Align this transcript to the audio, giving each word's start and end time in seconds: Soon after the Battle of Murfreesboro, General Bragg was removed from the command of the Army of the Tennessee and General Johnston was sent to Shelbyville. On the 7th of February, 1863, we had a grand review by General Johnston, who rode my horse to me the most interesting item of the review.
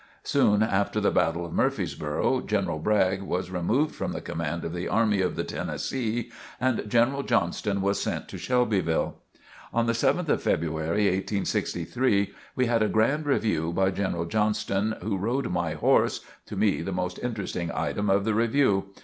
Soon 0.23 0.63
after 0.63 0.99
the 0.99 1.11
Battle 1.11 1.45
of 1.45 1.53
Murfreesboro, 1.53 2.41
General 2.47 2.79
Bragg 2.79 3.21
was 3.21 3.51
removed 3.51 3.93
from 3.93 4.13
the 4.13 4.19
command 4.19 4.65
of 4.65 4.73
the 4.73 4.87
Army 4.87 5.21
of 5.21 5.35
the 5.35 5.43
Tennessee 5.43 6.31
and 6.59 6.89
General 6.89 7.21
Johnston 7.21 7.83
was 7.83 8.01
sent 8.01 8.27
to 8.29 8.39
Shelbyville. 8.39 9.17
On 9.71 9.85
the 9.85 9.93
7th 9.93 10.27
of 10.29 10.41
February, 10.41 11.05
1863, 11.05 12.33
we 12.55 12.65
had 12.65 12.81
a 12.81 12.89
grand 12.89 13.27
review 13.27 13.71
by 13.71 13.91
General 13.91 14.25
Johnston, 14.25 14.95
who 15.03 15.17
rode 15.17 15.51
my 15.51 15.73
horse 15.73 16.21
to 16.47 16.55
me 16.55 16.81
the 16.81 16.91
most 16.91 17.19
interesting 17.19 17.69
item 17.71 18.09
of 18.09 18.25
the 18.25 18.33
review. 18.33 18.85